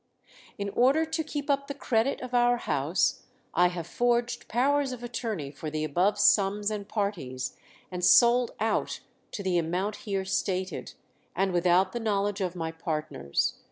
"In 0.57 0.69
order 0.69 1.05
to 1.05 1.23
keep 1.23 1.47
up 1.47 1.67
the 1.67 1.75
credit 1.75 2.21
of 2.21 2.33
our 2.33 2.57
house, 2.57 3.27
I 3.53 3.67
have 3.67 3.85
forged 3.85 4.47
powers 4.47 4.93
of 4.93 5.03
attorney 5.03 5.51
for 5.51 5.69
the 5.69 5.83
above 5.83 6.17
sums 6.17 6.71
and 6.71 6.87
parties, 6.89 7.55
and 7.91 8.03
sold 8.03 8.55
out 8.59 9.01
to 9.33 9.43
the 9.43 9.59
amount 9.59 9.97
here 9.97 10.25
stated, 10.25 10.93
and 11.35 11.53
without 11.53 11.91
the 11.91 11.99
knowledge 11.99 12.41
of 12.41 12.55
my 12.55 12.71
partners. 12.71 13.59